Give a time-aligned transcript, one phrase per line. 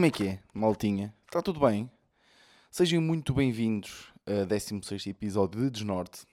[0.00, 1.14] Como é que é, maltinha?
[1.26, 1.90] Está tudo bem?
[2.70, 6.26] Sejam muito bem-vindos a 16 episódio de Desnorte.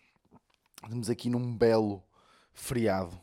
[0.81, 2.01] Estamos aqui num belo
[2.53, 3.19] feriado.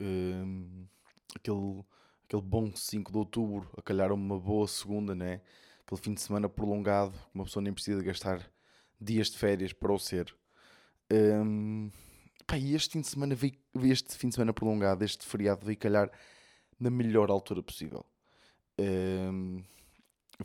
[0.00, 0.88] Hum,
[1.36, 1.84] aquele,
[2.24, 5.40] aquele bom 5 de outubro, a calhar uma boa segunda, né?
[5.86, 8.44] Aquele fim de semana prolongado, uma pessoa nem precisa gastar
[9.00, 10.34] dias de férias para o ser.
[11.12, 11.92] Hum,
[12.44, 15.78] pá, e este fim de semana veio, este fim de semana prolongado, este feriado veio
[15.78, 16.10] calhar
[16.76, 18.04] na melhor altura possível.
[18.80, 19.62] Um,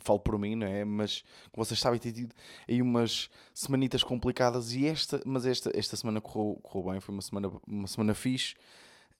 [0.00, 0.84] falo por mim, não é?
[0.84, 2.34] Mas como vocês sabem, tem tido
[2.68, 7.22] aí umas semanitas complicadas e esta, mas esta, esta semana correu, correu bem, foi uma
[7.22, 8.54] semana, uma semana fixe,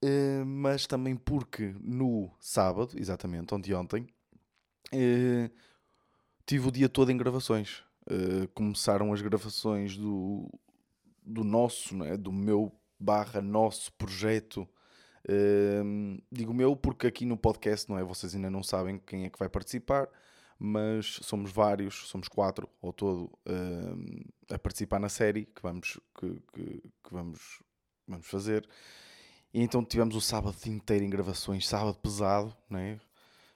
[0.04, 4.06] uh, mas também porque no sábado, exatamente, ontem ontem,
[4.94, 5.50] uh,
[6.46, 7.82] tive o dia todo em gravações.
[8.10, 10.50] Uh, começaram as gravações do,
[11.24, 12.16] do nosso, não é?
[12.16, 14.68] do meu barra nosso projeto
[15.28, 18.02] Uh, digo meu porque aqui no podcast, não é?
[18.02, 20.08] Vocês ainda não sabem quem é que vai participar,
[20.64, 26.40] mas somos vários, somos quatro ao todo uh, a participar na série que vamos, que,
[26.52, 26.64] que,
[27.02, 27.60] que, vamos,
[28.06, 28.64] vamos fazer.
[29.52, 33.00] E então tivemos o sábado inteiro em gravações, sábado pesado, não é?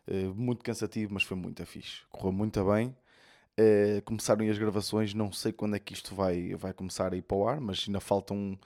[0.09, 2.03] Uh, muito cansativo, mas foi muito fixe.
[2.11, 2.89] Correu muito bem.
[3.57, 7.23] Uh, começaram as gravações, não sei quando é que isto vai, vai começar a ir
[7.23, 8.59] para o ar, mas ainda faltam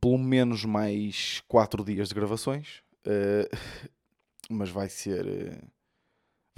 [0.00, 2.80] pelo menos mais 4 dias de gravações.
[3.04, 3.88] Uh,
[4.48, 5.64] mas vai ser.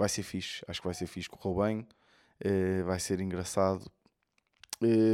[0.01, 0.63] Uh, vai ser fixe.
[0.67, 1.29] Acho que vai ser fixe.
[1.29, 1.87] Correu bem.
[2.43, 3.85] Uh, vai ser engraçado.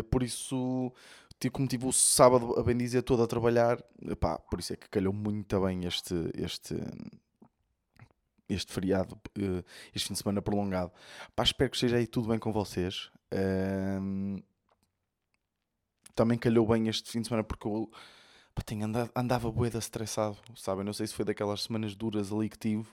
[0.09, 0.93] por isso,
[1.51, 3.77] como tive o sábado, a bem dizer, todo a trabalhar,
[4.19, 6.15] pá, por isso é que calhou muito bem este.
[6.35, 6.75] este
[8.49, 9.19] este feriado,
[9.93, 10.91] este fim de semana prolongado.
[11.43, 13.11] Espero que esteja aí tudo bem com vocês.
[13.33, 14.41] Uh,
[16.17, 17.91] também calhou bem este fim de semana porque eu
[18.55, 20.83] pá, tenho andado, andava boeda estressado, sabem?
[20.83, 22.87] Não sei se foi daquelas semanas duras ali que tive,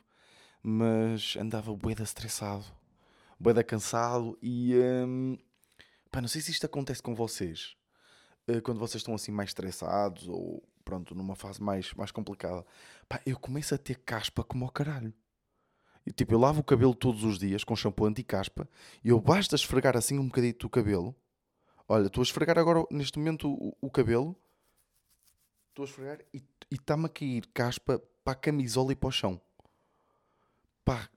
[0.65, 2.65] mas andava boeda estressado,
[3.39, 4.75] boeda cansado e
[5.07, 5.39] hum,
[6.11, 7.77] pá, não sei se isto acontece com vocês
[8.49, 12.65] uh, quando vocês estão assim mais estressados ou pronto, numa fase mais, mais complicada.
[13.09, 15.13] Pá, eu começo a ter caspa como ao caralho.
[16.17, 18.69] Tipo, eu lavo o cabelo todos os dias com shampoo anti-caspa
[19.03, 21.15] e eu basta esfregar assim um bocadito o cabelo
[21.87, 24.35] Olha, estou a esfregar agora, neste momento, o, o cabelo.
[25.69, 29.41] Estou a esfregar e está-me a cair caspa para a camisola e para o chão.
[30.84, 31.09] Pá,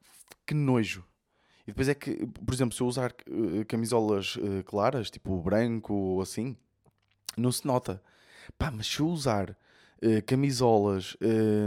[0.46, 1.04] que nojo.
[1.64, 5.94] E depois é que, por exemplo, se eu usar uh, camisolas uh, claras, tipo branco
[5.94, 6.56] ou assim,
[7.36, 8.02] não se nota.
[8.58, 11.18] Pá, mas se eu usar uh, camisolas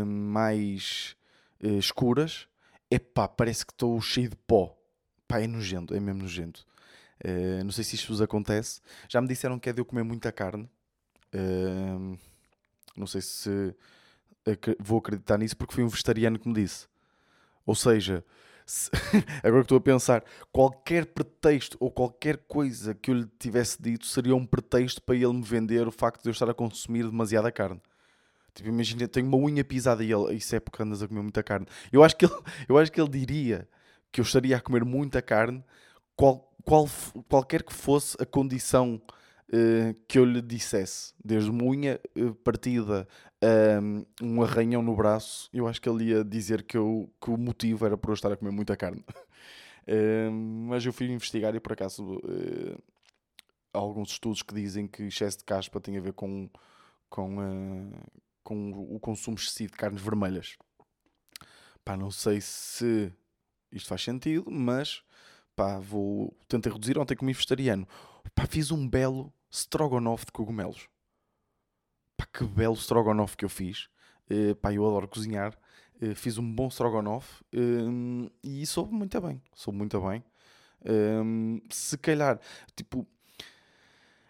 [0.06, 1.15] mais
[1.61, 2.49] escuras,
[2.91, 4.75] é pá, parece que estou cheio de pó.
[5.28, 6.67] Pá, é nojento, é mesmo nojento.
[7.62, 8.81] Não sei se isto vos acontece.
[9.06, 10.67] Já me disseram que é de eu comer muita carne.
[12.97, 13.75] Não sei se
[14.81, 16.88] vou acreditar nisso porque foi um vegetariano que me disse.
[17.70, 18.25] Ou seja,
[18.66, 18.91] se,
[19.44, 24.06] agora que estou a pensar, qualquer pretexto ou qualquer coisa que eu lhe tivesse dito
[24.06, 27.53] seria um pretexto para ele me vender o facto de eu estar a consumir demasiada
[27.53, 27.81] carne.
[28.53, 31.44] Tipo, imagina, tenho uma unha pisada e ele, isso é porque andas a comer muita
[31.44, 31.64] carne.
[31.92, 32.34] Eu acho que ele,
[32.69, 33.69] eu acho que ele diria
[34.10, 35.64] que eu estaria a comer muita carne
[36.16, 36.88] qual, qual,
[37.28, 39.00] qualquer que fosse a condição
[39.48, 43.06] uh, que eu lhe dissesse, desde uma unha uh, partida
[44.23, 47.87] um, arranhão no braço, eu acho que ele ia dizer que, eu, que o motivo
[47.87, 49.05] era por eu estar a comer muita carne.
[49.89, 52.21] uh, mas eu fui investigar e por acaso
[53.73, 56.49] há alguns estudos que dizem que excesso de caspa tem a ver com,
[57.09, 57.93] com,
[58.43, 60.56] com o consumo excessivo de carnes vermelhas.
[61.84, 63.12] Pá, não sei se
[63.73, 65.03] isto faz sentido, mas
[65.56, 66.99] pá, vou tentar reduzir.
[66.99, 67.87] Ontem comi vegetariano,
[68.34, 70.89] pá, fiz um belo strogonoff de cogumelos.
[72.20, 73.88] Pá, que belo strogonoff que eu fiz.
[74.31, 75.56] Uh, pá, eu adoro cozinhar.
[76.03, 79.40] Uh, fiz um bom strogonoff uh, e soube muito bem.
[79.55, 80.22] Soube muito bem.
[81.70, 82.38] se calhar,
[82.76, 83.06] tipo,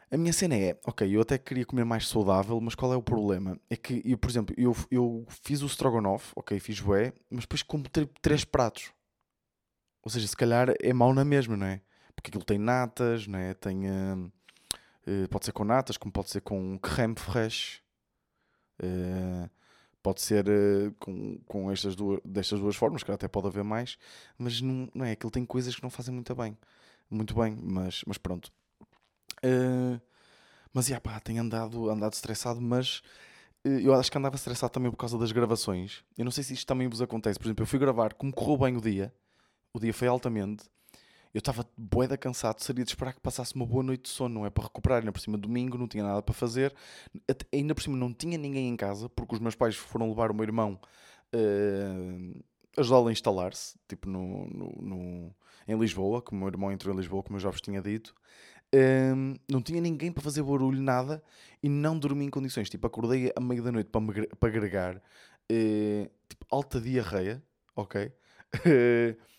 [0.08, 3.02] a minha cena é, ok, eu até queria comer mais saudável, mas qual é o
[3.02, 3.58] problema?
[3.68, 7.62] É que, eu, por exemplo, eu, eu fiz o strogonoff, ok, fiz bué, mas depois
[7.62, 7.84] como
[8.22, 8.92] três pratos.
[10.02, 11.80] Ou seja, se calhar é mau na mesma, não é?
[12.14, 13.54] Porque aquilo tem natas, não é?
[13.54, 13.82] Tem,
[15.10, 17.80] uh, pode ser com natas, como pode ser com creme fraiche.
[18.82, 19.50] Uh,
[20.02, 20.46] pode ser
[20.98, 23.98] com, com estas duas, destas duas formas, que até pode haver mais,
[24.38, 25.12] mas não, não é?
[25.12, 26.56] Aquilo tem coisas que não fazem muito bem.
[27.10, 28.50] Muito bem, mas, mas pronto.
[30.72, 33.02] mas, já pá, tenho andado, andado estressado, mas
[33.62, 36.02] eu acho que andava estressado também por causa das gravações.
[36.16, 37.38] Eu não sei se isto também vos acontece.
[37.38, 39.12] Por exemplo, eu fui gravar, como correu bem o dia,
[39.74, 40.64] o dia foi altamente.
[41.32, 44.46] Eu estava boeda cansado, seria de esperar que passasse uma boa noite de sono, não
[44.46, 44.50] é?
[44.50, 46.74] Para recuperar, ainda por cima domingo, não tinha nada para fazer,
[47.52, 50.34] ainda por cima não tinha ninguém em casa, porque os meus pais foram levar o
[50.34, 50.80] meu irmão
[51.34, 52.44] uh,
[52.76, 55.34] ajudá-lo a instalar-se, tipo no, no, no,
[55.66, 58.14] em Lisboa, como o meu irmão entrou em Lisboa, como eu já vos tinha dito.
[58.72, 61.22] Um, não tinha ninguém para fazer barulho, nada,
[61.62, 62.70] e não dormi em condições.
[62.70, 67.42] Tipo, acordei à meia da noite para, me, para agregar, uh, tipo, alta diarreia,
[67.74, 68.12] ok?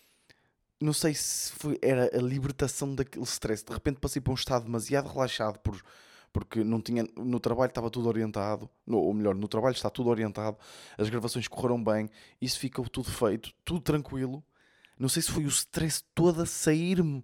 [0.82, 3.64] não sei se foi, era a libertação daquele stress.
[3.64, 5.82] De repente passei para um estado demasiado relaxado por,
[6.34, 10.10] porque não tinha, no trabalho estava tudo orientado, no, ou melhor, no trabalho está tudo
[10.10, 10.58] orientado,
[10.98, 12.10] as gravações correram bem,
[12.42, 14.44] isso ficou tudo feito, tudo tranquilo.
[14.98, 17.24] Não sei se foi o stress todo a sair-me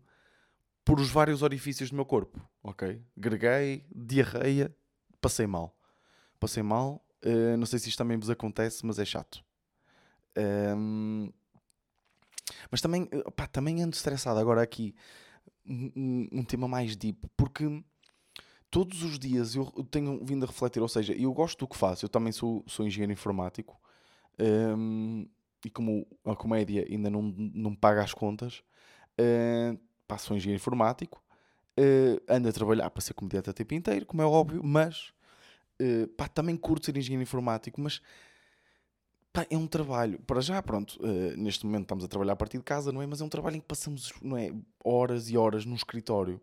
[0.84, 3.02] por os vários orifícios do meu corpo, ok?
[3.16, 4.76] Greguei, diarreia,
[5.20, 5.76] passei mal.
[6.40, 9.44] Passei mal, uh, não sei se isto também vos acontece, mas é chato.
[10.38, 11.32] Um,
[12.72, 14.96] mas também, pá, também ando estressado agora aqui.
[15.70, 17.84] Um, um, tema mais deep, porque
[18.72, 22.06] todos os dias eu tenho vindo a refletir, ou seja, eu gosto do que faço,
[22.06, 23.78] eu também sou, sou engenheiro informático
[24.40, 25.28] um,
[25.66, 28.64] e como a comédia ainda não, não paga as contas,
[29.20, 29.78] uh,
[30.08, 31.22] pá, sou engenheiro informático,
[31.78, 35.12] uh, ando a trabalhar para ser comediante a tempo inteiro, como é óbvio, mas
[35.82, 38.02] uh, pá, também curto ser engenheiro informático, mas
[39.50, 42.64] é um trabalho, para já, pronto, uh, neste momento estamos a trabalhar a partir de
[42.64, 43.08] casa, não é?
[43.08, 44.52] Mas é um trabalho em que passamos, não é,
[44.84, 46.42] horas e horas num escritório.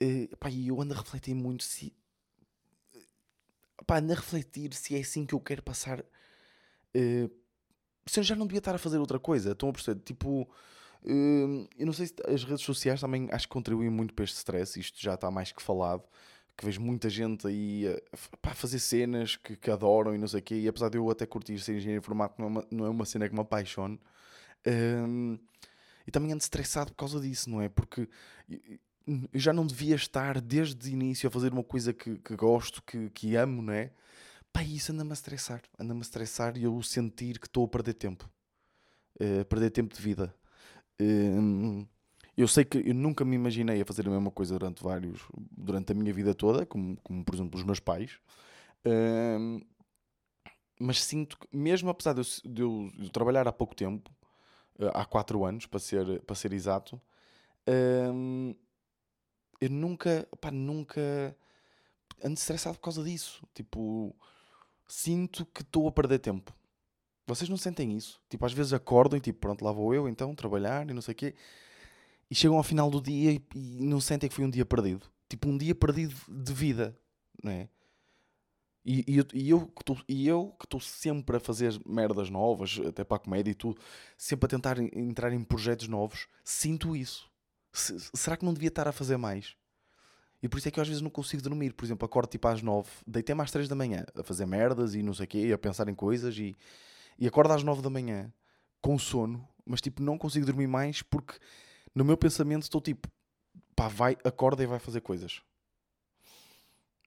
[0.00, 1.92] Uh, pá, e eu ando a refletir muito se...
[3.86, 6.00] Pá, ando a refletir se é assim que eu quero passar...
[6.00, 7.30] Uh,
[8.06, 10.00] se eu já não devia estar a fazer outra coisa, estão a perceber?
[10.00, 10.48] Tipo...
[11.04, 14.78] Eu não sei se as redes sociais também acho que contribuem muito para este stress,
[14.78, 16.04] isto já está mais que falado
[16.56, 17.84] que vejo muita gente aí
[18.42, 21.10] a, fazer cenas que, que, adoram e não sei o quê, e apesar de eu
[21.10, 23.98] até curtir ser engenheiro informático, não é uma, não é uma cena que me apaixone.
[24.66, 25.38] Um,
[26.06, 27.68] e também ando estressado por causa disso, não é?
[27.68, 28.08] Porque
[29.06, 32.82] eu já não devia estar desde o início a fazer uma coisa que, que gosto,
[32.82, 33.92] que, que amo, não é?
[34.52, 37.94] Pá, isso anda-me a estressar, anda-me a estressar e eu sentir que estou a perder
[37.94, 38.30] tempo,
[39.20, 40.34] uh, perder tempo de vida.
[41.00, 41.86] Uh,
[42.36, 45.20] eu sei que eu nunca me imaginei a fazer a mesma coisa durante vários,
[45.50, 48.18] durante a minha vida toda, como, como por exemplo os meus pais.
[50.80, 54.10] Mas sinto que, mesmo apesar de eu, de eu, de eu trabalhar há pouco tempo,
[54.78, 57.00] uh, há 4 anos, para ser, para ser exato,
[59.60, 61.36] eu nunca, pá, nunca
[62.24, 63.46] ando estressado por causa disso.
[63.54, 64.16] Tipo,
[64.88, 66.52] sinto que estou a perder tempo.
[67.26, 68.20] Vocês não sentem isso?
[68.28, 71.12] Tipo, às vezes acordam e tipo, pronto, lá vou eu então trabalhar e não sei
[71.12, 71.34] o quê
[72.32, 75.06] e chegam ao final do dia e, e não sentem que foi um dia perdido.
[75.28, 76.98] Tipo, um dia perdido de vida,
[77.44, 77.68] não é?
[78.82, 83.50] E, e, e eu que estou sempre a fazer merdas novas, até para a comédia
[83.50, 83.78] e tudo,
[84.16, 87.30] sempre a tentar entrar em projetos novos, sinto isso.
[87.70, 89.54] Se, será que não devia estar a fazer mais?
[90.42, 91.74] E por isso é que eu às vezes não consigo dormir.
[91.74, 95.02] Por exemplo, acordo tipo às nove, deitei mais três da manhã a fazer merdas e
[95.02, 96.56] não sei o quê, a pensar em coisas e,
[97.18, 98.32] e acordo às nove da manhã
[98.80, 101.38] com sono, mas tipo não consigo dormir mais porque
[101.94, 103.08] no meu pensamento estou tipo,
[103.74, 105.42] pá, vai, acorda e vai fazer coisas.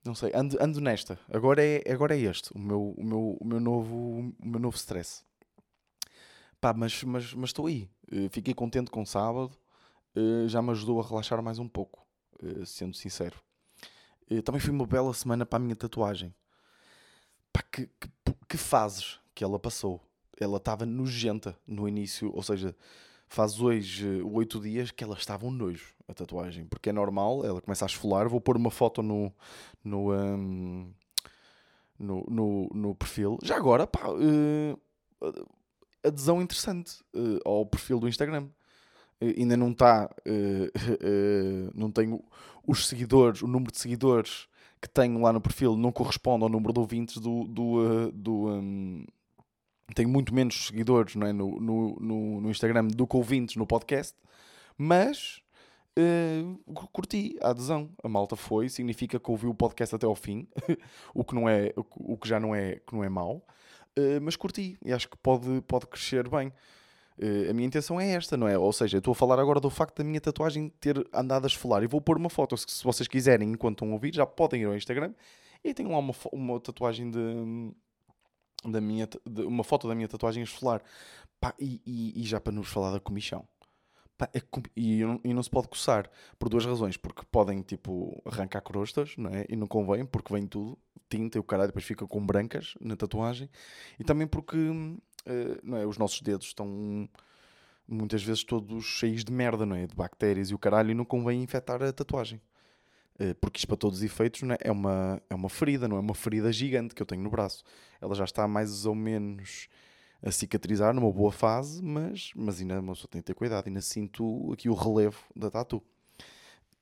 [0.03, 1.17] Não sei, ando, ando nesta.
[1.33, 3.95] Agora é, agora é este, o meu, o meu, o meu, novo,
[4.39, 5.23] o meu novo stress.
[6.61, 7.89] Pá, mas, mas, mas estou aí.
[8.11, 9.51] Uh, fiquei contente com o sábado.
[10.15, 12.05] Uh, já me ajudou a relaxar mais um pouco,
[12.41, 13.41] uh, sendo sincero.
[14.43, 16.33] também foi uma bela semana para a minha tatuagem.
[17.51, 18.09] Pá, que, que,
[18.47, 20.01] que fases que ela passou.
[20.39, 22.75] Ela estava nojenta no início, ou seja,
[23.27, 27.61] faz hoje oito dias que ela estava um nojo, a tatuagem, porque é normal, ela
[27.61, 29.33] começa a esfolar, vou pôr uma foto no,
[29.83, 30.93] no, um,
[31.97, 33.37] no, no, no, perfil.
[33.43, 34.79] Já agora, pá, uh,
[36.03, 38.47] adesão interessante uh, ao perfil do Instagram.
[39.21, 40.09] Uh, ainda não está,
[41.73, 42.23] não tenho
[42.67, 44.47] os seguidores, o número de seguidores
[44.81, 49.05] que tenho lá no perfil não corresponde ao número de ouvintes do, do, do, um,
[49.93, 51.33] tenho muito menos seguidores é?
[51.33, 54.15] no, no, no, no Instagram do que ouvintes no podcast,
[54.77, 55.41] mas
[55.99, 57.89] uh, curti a adesão.
[58.03, 60.47] A malta foi, significa que ouviu o podcast até ao fim,
[61.13, 63.45] o, que não é, o, que já não é, que não é mau,
[63.97, 66.51] uh, mas curti e acho que pode, pode crescer bem.
[67.17, 68.57] Uh, a minha intenção é esta, não é?
[68.57, 71.81] Ou seja, estou a falar agora do facto da minha tatuagem ter andado a esfolar
[71.83, 72.57] e vou pôr uma foto.
[72.57, 75.13] Se, se vocês quiserem, enquanto estão a ouvir, já podem ir ao Instagram
[75.63, 77.73] e tem lá uma, uma tatuagem de
[78.69, 80.81] da minha, de uma foto da minha tatuagem esfolar.
[81.39, 83.47] Pá, e, e, e, já para nos falar da comichão.
[84.17, 84.41] Pá, é,
[84.75, 86.97] e, e, não se pode coçar por duas razões.
[86.97, 89.45] Porque podem, tipo, arrancar crostas, não é?
[89.49, 90.77] E não convém, porque vem tudo,
[91.09, 93.49] tinta e o caralho, depois fica com brancas na tatuagem.
[93.99, 95.01] E também porque, uh,
[95.63, 95.85] não é?
[95.85, 97.07] Os nossos dedos estão
[97.87, 99.85] muitas vezes todos cheios de merda, não é?
[99.87, 102.41] De bactérias e o caralho, e não convém infectar a tatuagem.
[103.19, 104.57] Eh, porque isto para todos os efeitos é?
[104.61, 107.63] é, uma, é uma ferida, não é uma ferida gigante que eu tenho no braço.
[108.01, 109.67] Ela já está mais ou menos
[110.21, 113.67] a cicatrizar numa boa fase, mas, mas ainda uma pessoa tem que ter cuidado.
[113.67, 115.81] Ainda sinto aqui o relevo da tatu.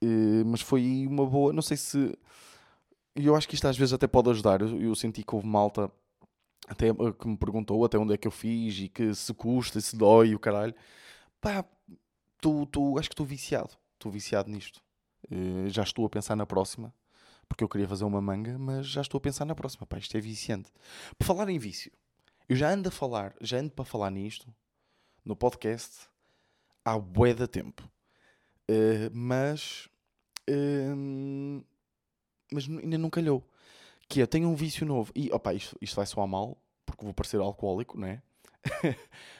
[0.03, 2.17] Uh, mas foi uma boa, não sei se.
[3.15, 4.61] Eu acho que isto às vezes até pode ajudar.
[4.61, 5.91] Eu, eu senti que houve malta
[6.67, 9.79] até eh, que me perguntou até onde é que eu fiz e que se custa,
[9.81, 10.73] se dói o caralho.
[11.41, 11.65] Pá,
[12.41, 13.71] tu, tu, acho que estou viciado.
[13.95, 14.82] Estou viciado nisto.
[15.31, 16.93] Uh, já estou a pensar na próxima,
[17.47, 19.85] porque eu queria fazer uma manga, mas já estou a pensar na próxima.
[19.85, 20.71] Pá, isto é viciante.
[21.17, 21.91] Por falar em vício,
[22.47, 24.53] eu já ando a falar, já ando para falar nisto
[25.23, 26.09] no podcast
[26.83, 27.89] há bué tempo.
[28.69, 29.89] Uh, mas.
[30.49, 31.63] Uh,
[32.51, 33.47] mas ainda não calhou.
[34.07, 35.11] Que é, eu tenho um vício novo.
[35.15, 38.21] E, opá, isto, isto vai soar mal, porque vou parecer alcoólico, não é?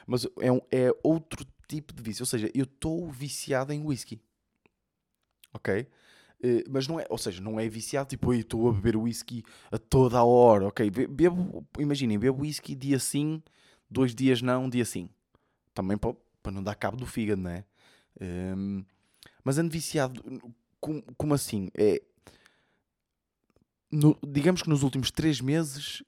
[0.07, 2.23] mas é, um, é outro tipo de vício.
[2.23, 4.21] Ou seja, eu estou viciado em whisky.
[5.53, 5.88] Ok?
[6.43, 9.77] Uh, mas não é, ou seja, não é viciado tipo, estou a beber whisky a
[9.77, 10.89] toda a hora, ok?
[10.89, 13.41] Bebo, imaginem, bebo whisky dia sim,
[13.89, 15.10] dois dias não, dia sim.
[15.74, 17.65] Também para, para não dar cabo do fígado, não é?
[18.19, 18.86] Um, ehm,
[19.43, 20.22] mas ando viciado,
[20.81, 21.69] como, como assim?
[21.75, 22.01] É,
[23.89, 26.03] no, digamos que nos últimos três meses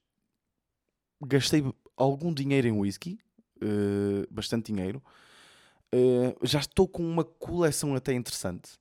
[1.21, 1.63] gastei
[1.95, 3.19] algum dinheiro em whisky,
[3.57, 5.01] uh, bastante dinheiro.
[5.93, 8.77] Uh, já estou com uma coleção até interessante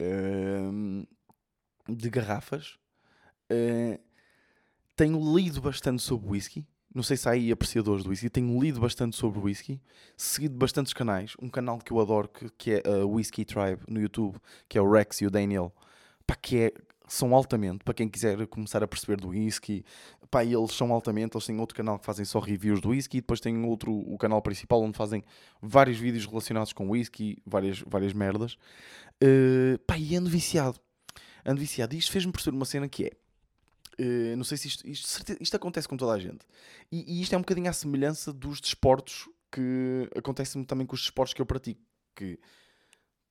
[0.00, 1.06] uh,
[1.88, 2.78] de garrafas.
[3.50, 3.98] Uh,
[4.96, 6.66] tenho lido bastante sobre whisky.
[6.94, 8.30] Não sei se há aí apreciadores do whisky.
[8.30, 9.82] Tenho lido bastante sobre whisky.
[10.16, 11.34] Seguido bastantes canais.
[11.42, 14.80] Um canal que eu adoro, que, que é a Whisky Tribe no YouTube, que é
[14.80, 15.74] o Rex e o Daniel.
[16.24, 16.72] Pá, que é,
[17.06, 19.84] são altamente, para quem quiser começar a perceber do whisky.
[20.30, 21.36] Pá, eles são altamente.
[21.36, 23.20] Eles têm outro canal que fazem só reviews do whisky.
[23.20, 25.22] Depois têm outro, o canal principal, onde fazem
[25.60, 28.54] vários vídeos relacionados com whisky, várias, várias merdas.
[29.22, 30.80] Uh, pá, e ando viciado.
[31.44, 31.94] Ando viciado.
[31.94, 33.10] E isto fez-me perceber uma cena que é.
[34.00, 36.44] Uh, não sei se isto, isto, isto, acontece com toda a gente.
[36.90, 41.02] E, e, isto é um bocadinho à semelhança dos desportos que acontece também com os
[41.02, 41.80] desportos que eu pratico.
[42.16, 42.38] Que,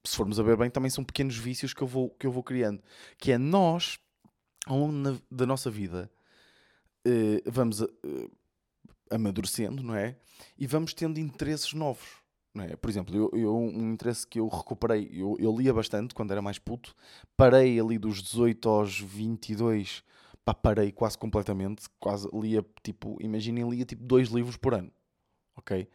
[0.04, 2.44] se formos a ver bem, também são pequenos vícios que eu vou, que eu vou
[2.44, 2.82] criando.
[3.18, 4.00] Que é nós,
[4.66, 6.12] ao longo da nossa vida,
[7.08, 7.90] uh, vamos uh,
[9.10, 10.18] amadurecendo, não é?
[10.58, 12.24] E vamos tendo interesses novos.
[12.56, 12.76] É?
[12.76, 16.42] Por exemplo, eu, eu, um interesse que eu recuperei, eu, eu lia bastante quando era
[16.42, 16.96] mais puto,
[17.36, 20.04] parei ali dos 18 aos 22,
[20.46, 24.92] pá, parei quase completamente, quase lia, tipo, imaginem, lia tipo dois livros por ano,
[25.56, 25.88] ok?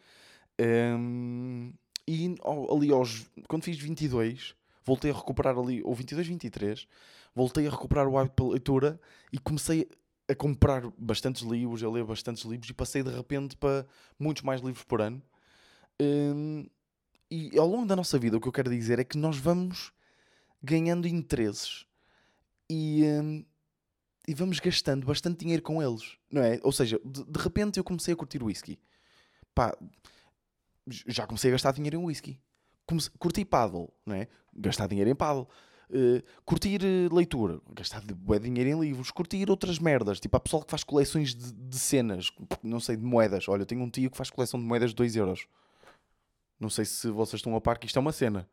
[0.61, 1.73] Um,
[2.09, 2.35] e
[2.73, 6.89] ali aos, quando fiz 22, voltei a recuperar ali, ou 22, 23,
[7.35, 8.99] voltei a recuperar o hábito pela leitura
[9.31, 9.87] e comecei
[10.27, 13.87] a comprar bastantes livros, a ler bastantes livros e passei de repente para
[14.19, 15.23] muitos mais livros por ano.
[16.01, 16.67] Um,
[17.31, 19.93] e ao longo da nossa vida, o que eu quero dizer é que nós vamos
[20.63, 21.85] ganhando interesses
[22.71, 23.45] e, um,
[24.27, 26.59] e vamos gastando bastante dinheiro com eles, não é?
[26.63, 28.79] Ou seja, de, de repente eu comecei a curtir whisky.
[29.55, 29.77] Pá,
[31.07, 32.41] já comecei a gastar dinheiro em whisky.
[32.87, 34.29] Comecei, curti paddle, não é?
[34.55, 35.49] Gastar dinheiro em paddle.
[35.91, 40.71] Uh, curtir uh, leitura, gastar dinheiro em livros, curtir outras merdas, tipo a pessoa que
[40.71, 42.31] faz coleções de, de, cenas,
[42.63, 43.49] não sei, de moedas.
[43.49, 45.47] Olha, eu tenho um tio que faz coleção de moedas de 2 euros.
[46.61, 48.49] Não sei se vocês estão a par que isto é uma cena.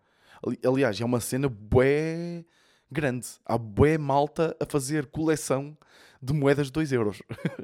[0.65, 2.45] Aliás, é uma cena bué
[2.89, 3.27] grande.
[3.45, 5.77] Há bué malta a fazer coleção
[6.21, 7.21] de moedas de 2 euros.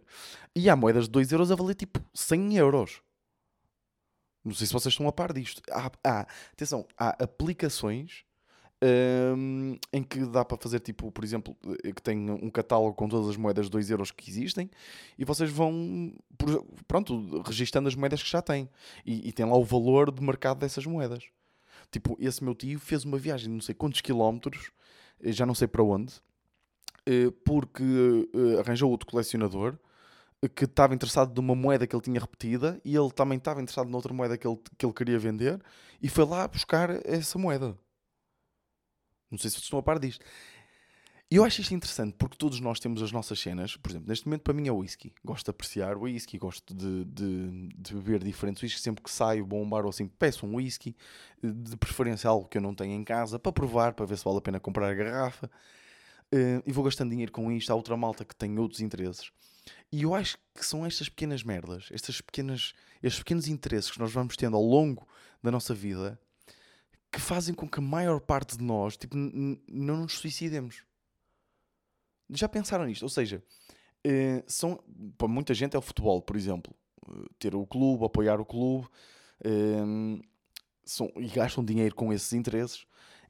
[0.56, 3.01] e há moedas de 2 euros a valer tipo 100 euros.
[4.43, 5.62] Não sei se vocês estão a par disto.
[5.71, 8.25] Há, há atenção, há aplicações
[8.83, 13.07] um, em que dá para fazer tipo, por exemplo, eh, que tem um catálogo com
[13.07, 14.69] todas as moedas de 2 euros que existem
[15.17, 16.13] e vocês vão,
[16.88, 18.67] pronto, registando as moedas que já têm
[19.05, 21.25] e, e tem lá o valor de mercado dessas moedas.
[21.91, 24.71] Tipo, esse meu tio fez uma viagem de não sei quantos quilómetros,
[25.21, 26.13] eh, já não sei para onde,
[27.05, 27.83] eh, porque
[28.60, 29.77] arranjou outro colecionador
[30.50, 34.13] que estava interessado numa moeda que ele tinha repetida e ele também estava interessado noutra
[34.13, 35.62] moeda que ele, que ele queria vender
[36.01, 37.77] e foi lá buscar essa moeda.
[39.29, 40.25] Não sei se vocês estão a par disto.
[41.29, 43.77] E eu acho isto interessante porque todos nós temos as nossas cenas.
[43.77, 45.13] Por exemplo, neste momento para mim é whisky.
[45.24, 48.81] Gosto de apreciar o whisky, gosto de, de, de beber diferentes whisky.
[48.81, 50.93] Sempre que saio, bom bar ou assim, peço um whisky.
[51.41, 54.39] De preferência algo que eu não tenho em casa para provar, para ver se vale
[54.39, 55.50] a pena comprar a garrafa.
[56.33, 57.71] Uh, e vou gastando dinheiro com isto.
[57.71, 59.31] Há outra malta que tem outros interesses.
[59.91, 64.12] E eu acho que são estas pequenas merdas, estas pequenas, estes pequenos interesses que nós
[64.12, 65.08] vamos tendo ao longo
[65.44, 66.20] da nossa vida
[67.12, 70.84] que fazem com que a maior parte de nós tipo, não nos suicidemos.
[72.30, 73.03] Já pensaram nisto?
[73.03, 73.44] Ou seja,
[74.08, 74.82] uh, são,
[75.18, 76.74] para muita gente é o futebol, por exemplo.
[77.06, 78.88] Uh, ter o clube, apoiar o clube,
[79.46, 80.22] uh,
[80.86, 82.86] são, e gastam dinheiro com esses interesses.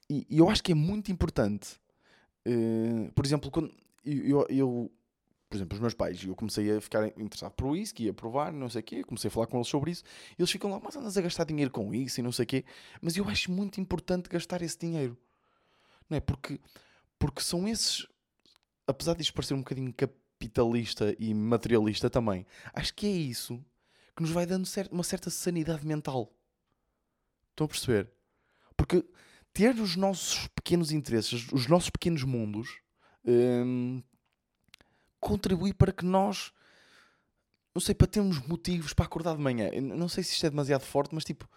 [0.08, 1.80] E, e eu acho que é muito importante.
[3.16, 3.74] por exemplo, quando
[4.04, 4.92] eu, eu
[5.52, 8.70] por exemplo, os meus pais, eu comecei a ficar interessado por whisky, a provar, não
[8.70, 10.96] sei o quê, comecei a falar com eles sobre isso, e eles ficam lá, mas
[10.96, 12.64] andas a gastar dinheiro com isso e não sei o quê,
[13.02, 15.18] mas eu acho muito importante gastar esse dinheiro,
[16.10, 16.22] não é?
[16.22, 16.58] Porque,
[17.20, 18.08] porque são esses,
[18.88, 23.62] apesar disto parecer um bocadinho capitalista e materialista também, acho que é isso
[24.16, 26.34] que nos vai dando uma certa sanidade mental.
[27.50, 28.10] Estão a perceber?
[28.78, 29.06] Porque
[29.52, 32.80] ter os nossos pequenos interesses, os nossos pequenos mundos,
[33.26, 34.02] hum,
[35.22, 36.52] contribui para que nós,
[37.74, 39.70] não sei, para termos motivos para acordar de manhã.
[39.80, 41.48] não sei se isto é demasiado forte, mas tipo,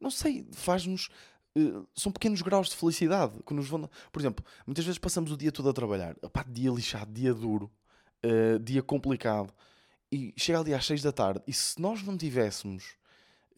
[0.00, 1.08] não sei, faz-nos.
[1.56, 3.90] Uh, são pequenos graus de felicidade que nos vão.
[4.12, 7.70] Por exemplo, muitas vezes passamos o dia todo a trabalhar, Epá, dia lixado, dia duro,
[8.24, 9.52] uh, dia complicado,
[10.12, 12.96] e chega ali às 6 da tarde, e se nós não tivéssemos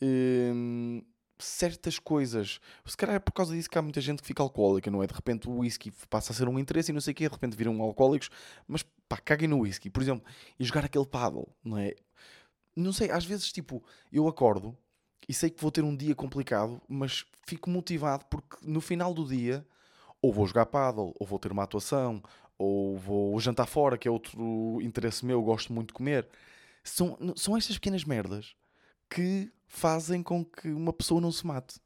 [0.00, 1.04] uh,
[1.40, 2.60] certas coisas.
[2.84, 5.06] Se calhar é por causa disso que há muita gente que fica alcoólica, não é?
[5.06, 7.34] De repente o whisky passa a ser um interesse e não sei o quê, de
[7.34, 8.30] repente viram alcoólicos,
[8.66, 9.90] mas pá, caguem no whisky.
[9.90, 10.24] Por exemplo,
[10.58, 11.94] e jogar aquele paddle, não é?
[12.76, 13.82] Não sei, às vezes, tipo,
[14.12, 14.76] eu acordo
[15.28, 19.26] e sei que vou ter um dia complicado, mas fico motivado porque no final do
[19.26, 19.66] dia
[20.22, 22.22] ou vou jogar paddle, ou vou ter uma atuação,
[22.58, 26.28] ou vou jantar fora, que é outro interesse meu, gosto muito de comer.
[26.84, 28.54] São, são estas pequenas merdas
[29.08, 31.80] que fazem com que uma pessoa não se mate.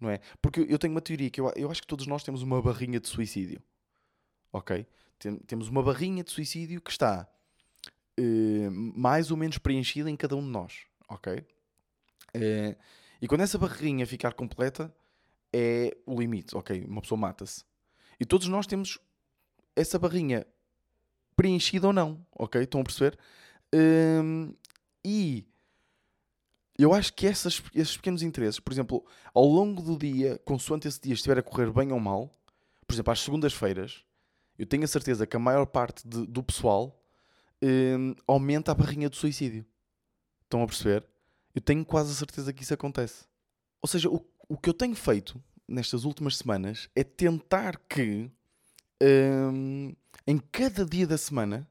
[0.00, 0.20] Não é?
[0.42, 2.98] Porque eu tenho uma teoria que eu, eu acho que todos nós temos uma barrinha
[2.98, 3.62] de suicídio.
[4.52, 4.84] Ok?
[5.18, 7.28] Tem, temos uma barrinha de suicídio que está
[8.18, 10.86] uh, mais ou menos preenchida em cada um de nós.
[11.08, 11.32] Ok?
[12.34, 12.76] Uh,
[13.22, 14.92] e quando essa barrinha ficar completa,
[15.52, 16.56] é o limite.
[16.56, 16.84] Ok?
[16.84, 17.62] Uma pessoa mata-se.
[18.18, 18.98] E todos nós temos
[19.76, 20.44] essa barrinha
[21.36, 22.26] preenchida ou não.
[22.32, 22.60] Ok?
[22.60, 23.16] Estão a perceber?
[23.72, 24.52] Uh,
[25.04, 25.46] e
[26.82, 31.00] eu acho que essas, esses pequenos interesses, por exemplo, ao longo do dia, consoante esse
[31.00, 32.30] dia estiver a correr bem ou mal,
[32.86, 34.04] por exemplo, às segundas-feiras,
[34.58, 37.02] eu tenho a certeza que a maior parte de, do pessoal
[37.62, 39.64] hum, aumenta a barrinha do suicídio.
[40.42, 41.06] Estão a perceber?
[41.54, 43.24] Eu tenho quase a certeza que isso acontece.
[43.82, 48.30] Ou seja, o, o que eu tenho feito nestas últimas semanas é tentar que
[49.02, 49.94] hum,
[50.26, 51.68] em cada dia da semana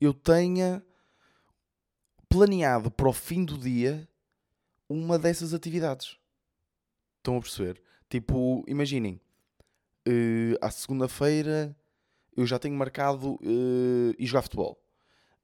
[0.00, 0.84] eu tenha
[2.28, 4.08] planeado para o fim do dia
[4.94, 6.16] uma dessas atividades.
[7.18, 7.82] Estão a perceber?
[8.08, 9.20] Tipo, imaginem,
[10.06, 11.76] uh, à segunda-feira
[12.36, 14.80] eu já tenho marcado uh, ir jogar futebol.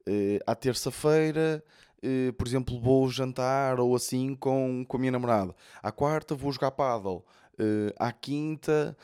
[0.08, 1.62] Uh, à terça-feira,
[2.02, 5.54] uh, por exemplo, vou jantar ou assim com, com a minha namorada.
[5.82, 7.24] À quarta vou jogar paddle.
[7.58, 8.96] Uh, à quinta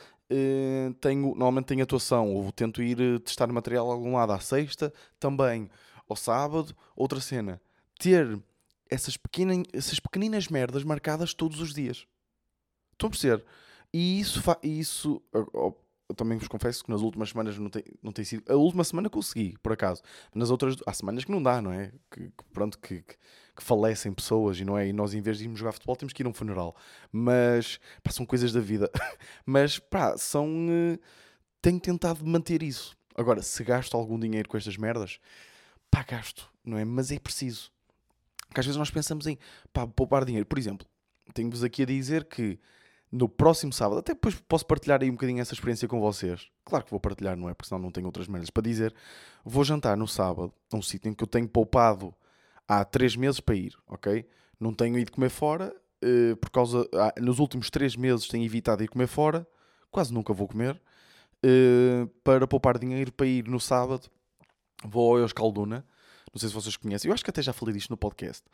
[1.01, 4.33] tenho, normalmente tenho atuação ou tento ir testar material a algum lado.
[4.33, 5.71] À sexta também.
[6.09, 7.61] Ao sábado, outra cena.
[7.99, 8.39] Ter
[8.91, 12.07] essas, pequenas, essas pequeninas merdas marcadas todos os dias.
[12.93, 13.45] Estão a perceber?
[13.93, 15.23] E isso, isso
[16.09, 18.45] eu também vos confesso que nas últimas semanas não tem, não tem sido.
[18.51, 20.03] A última semana consegui, por acaso.
[20.35, 20.77] Nas outras.
[20.87, 21.93] Há semanas que não dá, não é?
[22.11, 23.17] Que, que pronto, que, que,
[23.57, 24.87] que, falecem pessoas e não é?
[24.87, 26.77] E nós, em vez de irmos jogar futebol, temos que ir a um funeral.
[27.11, 27.81] Mas.
[28.03, 28.91] Pá, são coisas da vida.
[29.45, 30.47] Mas, pá, são.
[30.49, 30.99] Uh,
[31.61, 32.97] tenho tentado manter isso.
[33.15, 35.19] Agora, se gasto algum dinheiro com estas merdas,
[35.91, 36.85] pá, gasto, não é?
[36.85, 37.73] Mas é preciso.
[38.61, 39.39] Às vezes nós pensamos em
[39.73, 40.47] pá, poupar dinheiro.
[40.47, 40.87] Por exemplo,
[41.35, 42.59] tenho-vos aqui a dizer que
[43.11, 46.49] no próximo sábado, até depois posso partilhar aí um bocadinho essa experiência com vocês.
[46.65, 47.55] Claro que vou partilhar, não é?
[47.55, 48.95] Porque senão não tenho outras merdas para dizer.
[49.45, 52.15] Vou jantar no sábado, a um sítio em que eu tenho poupado
[52.67, 54.27] há 3 meses para ir, ok?
[54.59, 56.89] Não tenho ido comer fora, uh, por causa.
[56.95, 59.47] Ah, nos últimos 3 meses tenho evitado ir comer fora,
[59.91, 60.81] quase nunca vou comer.
[61.45, 64.11] Uh, para poupar dinheiro para ir no sábado,
[64.85, 65.87] vou ao Escalduna
[66.37, 68.45] não sei se vocês conhecem, eu acho que até já falei disto no podcast,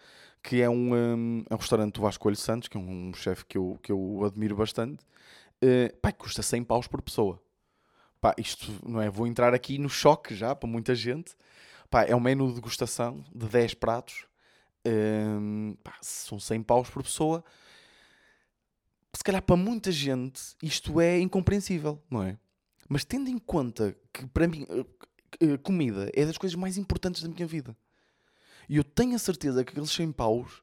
[0.41, 3.45] que é um, um, é um restaurante do Vasco Coelho Santos, que é um chefe
[3.45, 5.05] que eu, que eu admiro bastante,
[5.65, 7.43] uh, pá, custa 100 paus por pessoa.
[8.21, 9.11] Pá, isto, não é?
[9.11, 11.35] Vou entrar aqui no choque já, para muita gente.
[11.91, 14.27] Pá, é um menu de degustação de 10 pratos,
[14.87, 17.45] um, pá, são 100 paus por pessoa.
[19.13, 22.39] Se calhar para muita gente isto é incompreensível, não é?
[22.89, 24.85] Mas tendo em conta que para mim eh,
[25.63, 27.77] comida é das coisas mais importantes da minha vida.
[28.69, 30.63] E eu tenho a certeza que aqueles 100 paus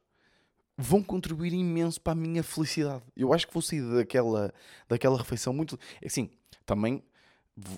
[0.76, 3.02] vão contribuir imenso para a minha felicidade.
[3.16, 4.52] Eu acho que vou sair daquela,
[4.88, 5.78] daquela refeição muito.
[6.00, 6.30] É assim,
[6.64, 7.02] também,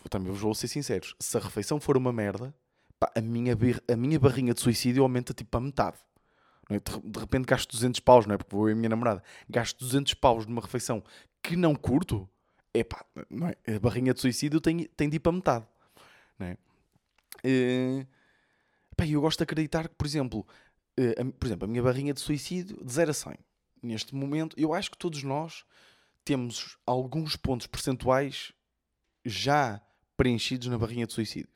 [0.09, 2.55] também vos vou ser sinceros: se a refeição for uma merda,
[2.99, 3.57] pá, a, minha,
[3.93, 5.99] a minha barrinha de suicídio aumenta tipo a metade.
[6.71, 6.79] É?
[6.79, 8.39] De repente gasto 200 paus, não é?
[8.39, 9.23] Porque vou eu e a minha namorada.
[9.49, 11.03] Gasto 200 paus numa refeição
[11.43, 12.29] que não curto,
[13.29, 13.57] não é?
[13.75, 15.67] a barrinha de suicídio tem, tem de ir para metade.
[16.39, 16.57] Não é?
[17.39, 18.07] Uh,
[18.97, 20.47] pá, eu gosto de acreditar que, por exemplo,
[20.99, 23.35] uh, a, por exemplo, a minha barrinha de suicídio de 0 a 100.
[23.83, 25.65] Neste momento, eu acho que todos nós
[26.25, 28.53] temos alguns pontos percentuais
[29.25, 29.81] já
[30.17, 31.51] preenchidos na barrinha de suicídio.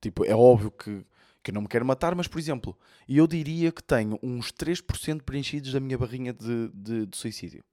[0.00, 1.04] Tipo, é óbvio que,
[1.42, 2.76] que eu não me quero matar, mas, por exemplo,
[3.08, 7.64] eu diria que tenho uns 3% preenchidos da minha barrinha de, de, de suicídio.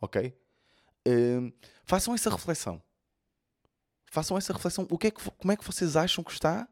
[0.00, 0.32] Ok?
[1.06, 1.52] Hum,
[1.84, 2.82] façam essa reflexão.
[4.10, 4.86] Façam essa reflexão.
[4.90, 6.68] O que é que, como é que vocês acham que está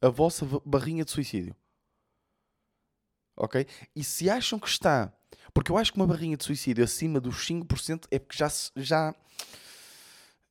[0.00, 1.54] a vossa barrinha de suicídio?
[3.36, 3.66] Ok?
[3.94, 5.12] E se acham que está.
[5.54, 9.14] Porque eu acho que uma barrinha de suicídio acima dos 5% é porque já, já,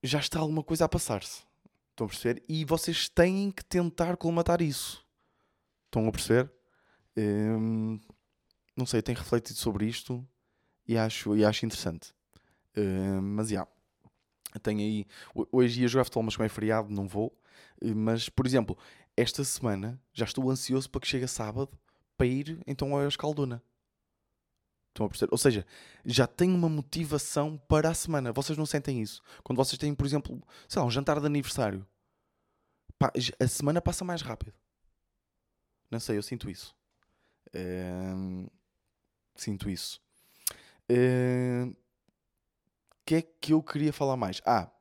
[0.03, 1.43] já está alguma coisa a passar-se.
[1.91, 2.43] Estão a perceber?
[2.47, 5.05] E vocês têm que tentar colmatar isso.
[5.85, 6.51] Estão a perceber?
[7.17, 7.99] Hum,
[8.75, 10.25] não sei, tenho refletido sobre isto
[10.87, 12.13] e acho, e acho interessante.
[12.75, 13.55] Hum, mas já.
[13.55, 13.71] Yeah,
[14.59, 15.05] tenho aí.
[15.51, 17.35] Hoje ia jogar futebol, mas como é feriado, não vou.
[17.95, 18.77] Mas, por exemplo,
[19.15, 21.77] esta semana já estou ansioso para que chegue sábado
[22.17, 23.63] para ir então a Escalduna.
[24.89, 25.31] Estão a perceber?
[25.31, 25.65] Ou seja,
[26.05, 28.33] já tenho uma motivação para a semana.
[28.33, 29.21] Vocês não sentem isso?
[29.43, 31.87] Quando vocês têm, por exemplo, sei lá, um jantar de aniversário,
[32.99, 34.53] pá, a semana passa mais rápido.
[35.89, 36.75] Não sei, eu sinto isso.
[37.55, 38.51] Uh,
[39.35, 40.01] sinto isso.
[40.89, 41.75] Uh,
[43.11, 44.41] que é que eu queria falar mais?
[44.45, 44.71] Ah,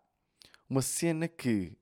[0.68, 1.76] uma cena que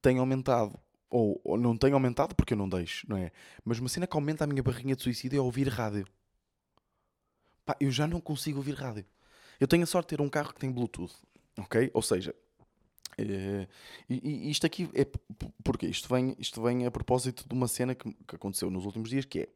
[0.00, 0.76] tem aumentado,
[1.08, 3.30] ou, ou não tem aumentado porque eu não deixo, não é?
[3.64, 6.04] Mas uma cena que aumenta a minha barrinha de suicídio é ouvir rádio.
[7.64, 9.06] Pá, eu já não consigo ouvir rádio.
[9.60, 11.14] Eu tenho a sorte de ter um carro que tem Bluetooth,
[11.56, 11.92] ok?
[11.94, 12.34] Ou seja,
[13.16, 13.68] é,
[14.10, 15.06] e, e, isto aqui é
[15.62, 19.10] porque isto vem, isto vem a propósito de uma cena que, que aconteceu nos últimos
[19.10, 19.48] dias, que é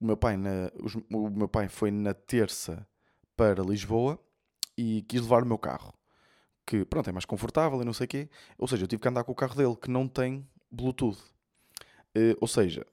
[0.00, 2.86] o meu pai na, os, o meu pai foi na terça
[3.36, 4.20] para Lisboa
[4.76, 5.94] e quis levar o meu carro,
[6.66, 8.28] que pronto, é mais confortável e não sei o quê.
[8.58, 11.18] Ou seja, eu tive que andar com o carro dele que não tem Bluetooth.
[12.16, 12.86] Uh, ou seja,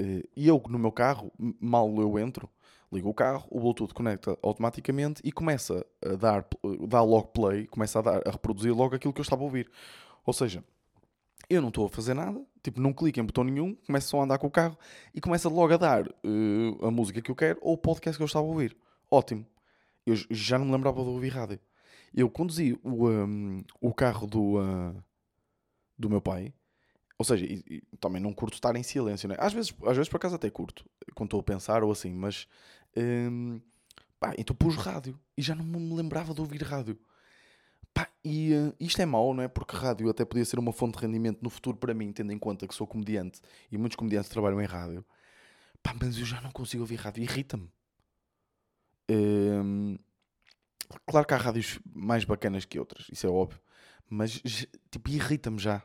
[0.00, 2.48] uh, eu no meu carro, mal eu entro,
[2.92, 6.46] ligo o carro, o Bluetooth conecta automaticamente e começa a dar,
[6.88, 9.70] dá logo play, começa a, dar, a reproduzir logo aquilo que eu estava a ouvir.
[10.24, 10.64] Ou seja,
[11.48, 14.24] eu não estou a fazer nada, tipo, não clico em botão nenhum, começo só a
[14.24, 14.78] andar com o carro
[15.14, 18.22] e começa logo a dar uh, a música que eu quero ou o podcast que
[18.22, 18.76] eu estava a ouvir.
[19.10, 19.46] Ótimo.
[20.06, 21.58] Eu já não me lembrava de ouvir rádio.
[22.14, 25.04] Eu conduzi o, um, o carro do, uh,
[25.98, 26.52] do meu pai,
[27.18, 29.36] ou seja, e, e, também não curto estar em silêncio, né?
[29.38, 32.46] às, vezes, às vezes por acaso até curto, quando estou a pensar ou assim, mas
[32.96, 33.60] um,
[34.18, 36.98] pá, então pus rádio e já não me lembrava de ouvir rádio.
[37.92, 39.48] Pá, e uh, isto é mau, não é?
[39.48, 42.38] Porque rádio até podia ser uma fonte de rendimento no futuro para mim, tendo em
[42.38, 43.40] conta que sou comediante
[43.70, 45.04] e muitos comediantes trabalham em rádio.
[45.82, 47.70] Pá, mas eu já não consigo ouvir rádio, irrita-me.
[49.10, 49.98] Um,
[51.06, 53.60] claro que há rádios mais bacanas que outras, isso é óbvio,
[54.08, 54.40] mas
[54.90, 55.82] tipo, irrita-me já.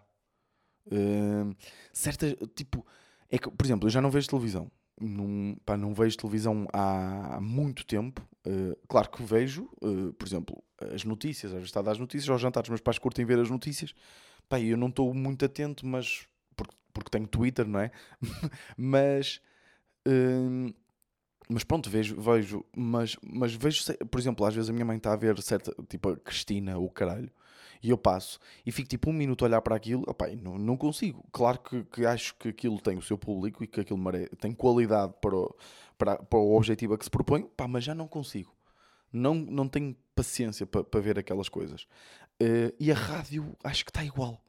[0.92, 1.54] Um,
[1.94, 2.86] certa, tipo,
[3.30, 7.40] é que, por exemplo, eu já não vejo televisão não, pá, não vejo televisão há,
[7.42, 8.22] muito tempo.
[8.46, 12.00] Uh, claro que vejo, uh, por exemplo, as notícias, às vezes está a dar as
[12.00, 13.94] notícias, aos jantares, meus pais curtem ver as notícias.
[14.48, 17.92] Pá, eu não estou muito atento, mas porque, porque tenho Twitter, não é?
[18.78, 19.42] mas,
[20.08, 20.74] uh,
[21.50, 25.12] mas pronto, vejo, vejo, mas, mas vejo, por exemplo, às vezes a minha mãe está
[25.12, 27.32] a ver certa, tipo a Cristina, o caralho,
[27.82, 30.78] e eu passo e fico tipo um minuto a olhar para aquilo, opa, não, não
[30.78, 31.26] consigo.
[31.32, 34.00] Claro que, que acho que aquilo tem o seu público e que aquilo
[34.40, 35.56] tem qualidade para o,
[35.98, 38.56] para, para o objetivo a que se propõe, pá, mas já não consigo.
[39.12, 41.84] Não, não tenho paciência para, para ver aquelas coisas.
[42.42, 44.40] Uh, e a rádio acho que está igual.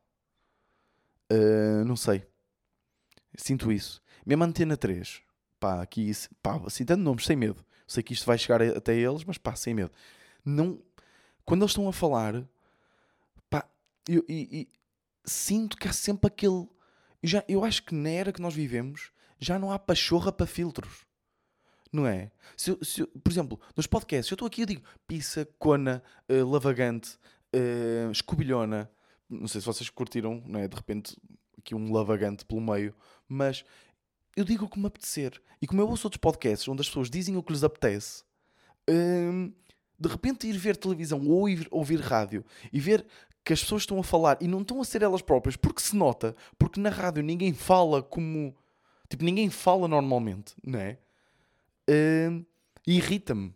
[1.33, 2.27] Uh, não sei.
[3.37, 4.03] Sinto isso.
[4.27, 5.23] Mesmo a Antena 3,
[5.61, 6.11] pá, aqui,
[6.43, 7.65] pá, citando nomes, sem medo.
[7.87, 9.93] Sei que isto vai chegar até eles, mas pá, sem medo.
[10.45, 10.81] Não,
[11.45, 12.45] quando eles estão a falar,
[14.09, 14.69] eu, e, e,
[15.25, 16.67] sinto que há sempre aquele.
[17.23, 20.47] Eu, já, eu acho que na era que nós vivemos já não há pachorra para
[20.47, 21.07] filtros.
[21.93, 22.31] Não é?
[22.57, 27.19] Se, se, por exemplo, nos podcasts, eu estou aqui e digo pizza, cona, uh, lavagante,
[27.55, 28.91] uh, escobilhona.
[29.29, 30.69] Não sei se vocês curtiram, não é?
[30.69, 31.17] De repente,
[31.59, 32.95] aqui um lavagante pelo meio.
[33.29, 33.65] Mas
[34.37, 35.41] eu digo o que me apetecer.
[35.61, 38.23] E como eu ouço outros podcasts onde as pessoas dizem o que lhes apetece,
[38.89, 39.53] hum,
[39.99, 43.07] de repente ir ver televisão ou ouvir, ouvir rádio e ver
[43.45, 45.95] que as pessoas estão a falar e não estão a ser elas próprias, porque se
[45.95, 48.55] nota, porque na rádio ninguém fala como.
[49.09, 50.97] Tipo, ninguém fala normalmente, não é?
[51.89, 52.47] Uh,
[52.87, 53.53] irrita-me.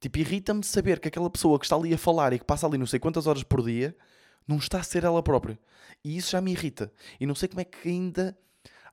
[0.00, 2.76] Tipo, irrita-me saber que aquela pessoa que está ali a falar e que passa ali
[2.76, 3.96] não sei quantas horas por dia
[4.46, 5.58] não está a ser ela própria.
[6.04, 6.92] E isso já me irrita.
[7.20, 8.36] E não sei como é que ainda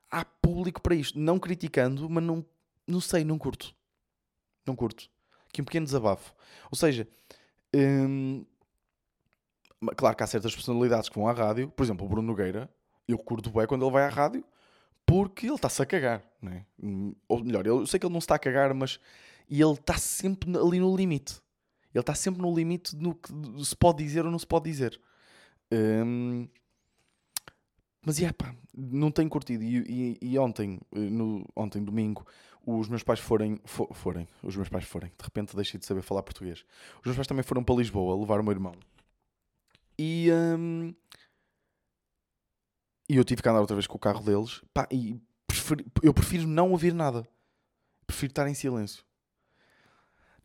[0.09, 1.19] há público para isto.
[1.19, 2.45] Não criticando, mas não,
[2.87, 3.75] não sei, não curto.
[4.65, 5.09] Não curto.
[5.49, 6.33] Aqui um pequeno desabafo.
[6.71, 7.07] Ou seja,
[7.75, 8.45] hum,
[9.95, 12.69] Claro que há certas personalidades que vão à rádio, por exemplo, o Bruno Nogueira,
[13.07, 14.43] eu curto bem quando ele vai à rádio
[15.05, 16.65] porque ele está-se a cagar, não é?
[17.27, 18.99] Ou melhor, eu sei que ele não se está a cagar, mas
[19.47, 21.39] ele está sempre ali no limite.
[21.93, 23.31] Ele está sempre no limite no que
[23.63, 24.99] se pode dizer ou não se pode dizer.
[25.71, 26.47] Hum,
[28.05, 29.63] mas é pá, não tenho curtido.
[29.63, 32.25] E, e, e ontem, eh, no, ontem, domingo,
[32.65, 36.01] os meus pais forem, fo, forem, os meus pais forem, de repente deixei de saber
[36.03, 36.63] falar português.
[36.99, 38.75] Os meus pais também foram para Lisboa levar o meu irmão.
[39.97, 40.93] E, hum,
[43.09, 44.61] e eu tive que andar outra vez com o carro deles.
[44.73, 47.27] Pá, e preferi, eu prefiro não ouvir nada.
[48.05, 49.03] Prefiro estar em silêncio.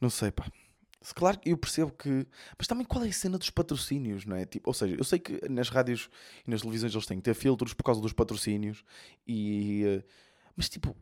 [0.01, 0.51] Não sei, pá.
[1.15, 2.27] Claro que eu percebo que.
[2.59, 4.45] Mas também qual é a cena dos patrocínios, não é?
[4.45, 6.11] Tipo, ou seja, eu sei que nas rádios
[6.47, 8.85] e nas televisões eles têm que ter filtros por causa dos patrocínios.
[9.27, 9.85] E.
[9.85, 10.05] Eh,
[10.55, 10.95] mas tipo,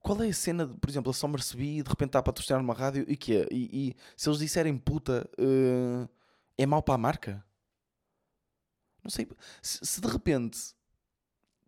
[0.00, 2.74] qual é a cena, de, por exemplo, a Somerset de repente está a patrocinar uma
[2.74, 3.48] rádio e que é?
[3.50, 6.08] E, e se eles disserem puta, uh,
[6.56, 7.44] é mau para a marca?
[9.02, 9.28] Não sei.
[9.62, 10.74] Se, se de repente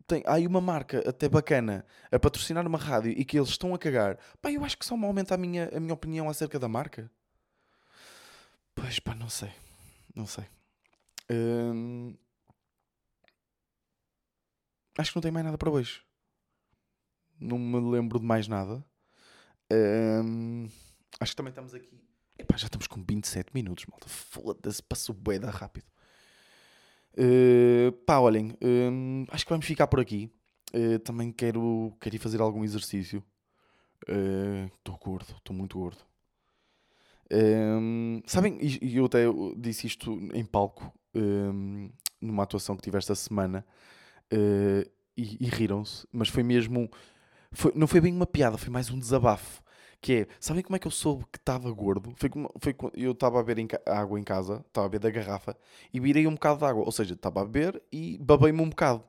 [0.07, 3.75] tem, há aí uma marca até bacana a patrocinar uma rádio e que eles estão
[3.75, 6.59] a cagar, pá, eu acho que só me aumenta a minha, a minha opinião acerca
[6.59, 7.11] da marca.
[8.75, 9.53] Pois pá, não sei.
[10.15, 10.45] Não sei.
[11.31, 12.15] Hum...
[14.99, 16.03] Acho que não tem mais nada para hoje.
[17.41, 18.85] Não me lembro de mais nada.
[19.73, 20.69] Hum...
[21.21, 22.03] Acho que também estamos aqui.
[22.39, 24.09] Epá, já estamos com 27 minutos, malta.
[24.09, 25.87] Foda-se, passou bué da rápido.
[27.15, 30.33] Uh, pá, olhem, uh, acho que vamos ficar por aqui.
[30.75, 33.23] Uh, também quero, quero ir fazer algum exercício.
[34.77, 36.05] Estou gordo, estou muito gordo.
[37.33, 39.25] Um, sabem, e eu até
[39.57, 41.91] disse isto em palco um,
[42.21, 43.65] numa atuação que tive esta semana
[44.33, 46.91] uh, e, e riram-se, mas foi mesmo.
[47.51, 49.63] Foi, não foi bem uma piada, foi mais um desabafo.
[50.01, 52.13] Que é, sabem como é que eu soube que estava gordo?
[52.17, 55.11] Foi, como, foi eu estava a beber em, água em casa, estava a beber da
[55.11, 55.57] garrafa
[55.95, 56.85] e virei um bocado de água.
[56.85, 59.05] Ou seja, estava a beber e babei-me um bocado.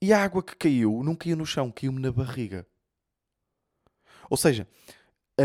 [0.00, 2.66] E a água que caiu não caiu no chão, caiu-me na barriga.
[4.30, 4.66] Ou seja,
[5.38, 5.42] a,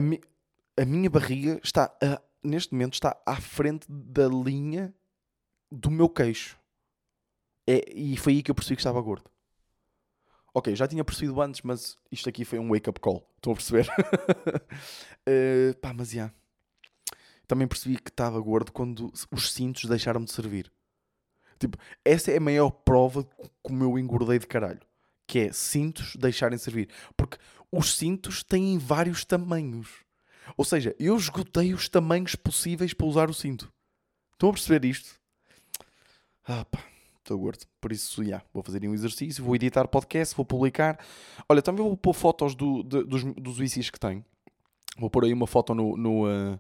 [0.78, 4.94] a minha barriga está, a, neste momento, está à frente da linha
[5.72, 6.60] do meu queixo.
[7.68, 9.30] É, e foi aí que eu percebi que estava gordo.
[10.54, 13.26] Ok, já tinha percebido antes, mas isto aqui foi um wake-up call.
[13.38, 13.88] Estão a perceber?
[13.88, 16.32] uh, pá, mas já.
[17.48, 20.72] Também percebi que estava gordo quando os cintos deixaram de servir.
[21.58, 23.24] Tipo, essa é a maior prova
[23.62, 24.82] como eu engordei de caralho.
[25.28, 26.90] Que é cintos deixarem de servir.
[27.16, 27.38] Porque
[27.72, 30.04] os cintos têm vários tamanhos.
[30.58, 33.72] Ou seja, eu esgotei os tamanhos possíveis para usar o cinto.
[34.34, 35.20] Estão a perceber isto?
[36.48, 36.84] Ah pá,
[37.20, 37.66] estou gordo.
[37.80, 41.00] Por isso, já, vou fazer um exercício, vou editar podcast, vou publicar.
[41.48, 44.26] Olha, também vou pôr fotos do, de, dos, dos whisky que tenho.
[44.98, 46.60] Vou pôr aí uma foto no, no, uh,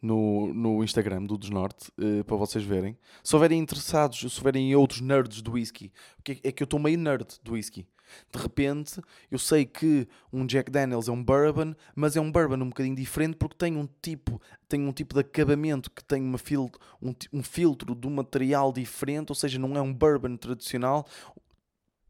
[0.00, 2.96] no, no Instagram do Desnorte uh, para vocês verem.
[3.22, 6.98] Se houverem interessados, se houverem outros nerds do whisky, porque é que eu estou meio
[6.98, 7.86] nerd do whisky.
[8.32, 12.56] De repente, eu sei que um Jack Daniels é um bourbon, mas é um bourbon
[12.56, 16.38] um bocadinho diferente porque tem um tipo, tem um tipo de acabamento que tem uma
[16.38, 16.70] fil
[17.02, 21.06] um, um filtro de um material diferente, ou seja, não é um bourbon tradicional.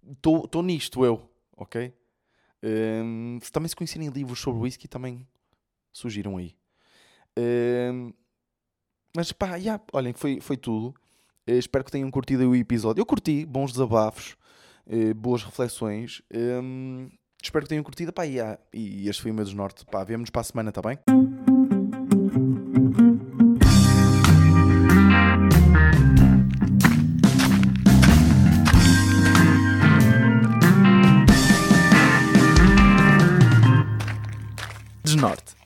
[0.05, 1.93] Estou nisto eu, ok?
[2.63, 5.27] Um, também se conhecerem livros sobre whisky, também
[5.93, 6.55] surgiram aí.
[9.17, 10.95] Mas pá, yeah, olhem, foi, foi tudo.
[11.49, 13.01] Uh, espero que tenham curtido o episódio.
[13.01, 14.37] Eu curti, bons desabafos.
[14.89, 16.23] Eh, boas reflexões.
[16.33, 17.09] Um,
[17.43, 18.13] espero que tenham curtido.
[18.13, 19.85] Pá, e, ah, e este foi o meu desnorte.
[19.87, 20.99] Pá, vemo-nos para a semana, está bem?
[35.03, 35.57] Desnorte.